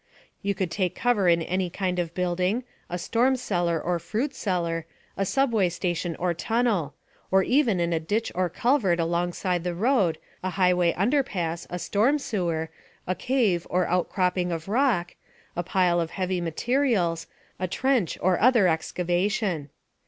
[0.41, 4.33] You could take cover in any kind of a building, a storm cellar or fruit
[4.33, 6.95] cellar, a subway station or tunnel
[7.29, 12.17] or even in a ditch or culvert alongside the road, a highway underpass, a storm
[12.17, 12.71] sewer,
[13.05, 15.13] a cave or outcropping of rock,
[15.55, 17.27] a pile of heavy materials,
[17.59, 19.69] a trench or other excavation.